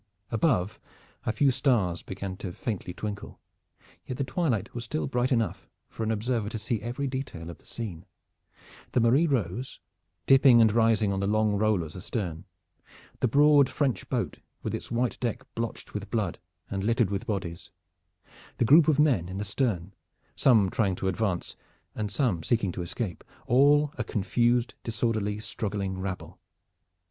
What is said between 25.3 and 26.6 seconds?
struggling rabble.